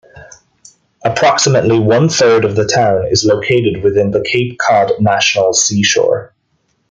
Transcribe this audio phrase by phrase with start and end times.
[1.05, 6.33] Approximately one-third of the town is located within the Cape Cod National Seashore.